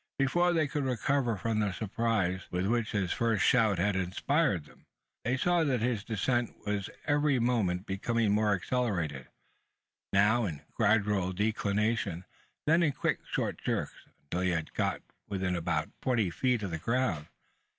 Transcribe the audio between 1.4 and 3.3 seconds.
the surprise, with which his